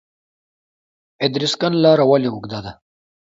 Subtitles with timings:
[1.25, 2.71] ادرسکن لاره ولې اوږده ده؟